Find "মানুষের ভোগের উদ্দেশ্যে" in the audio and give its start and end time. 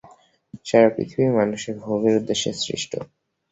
1.39-2.51